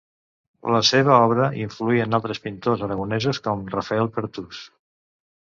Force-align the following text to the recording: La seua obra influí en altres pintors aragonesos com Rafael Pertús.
La 0.75 0.79
seua 0.87 1.17
obra 1.25 1.49
influí 1.63 2.01
en 2.05 2.17
altres 2.19 2.41
pintors 2.47 2.83
aragonesos 2.89 3.43
com 3.49 3.63
Rafael 3.77 4.11
Pertús. 4.19 4.65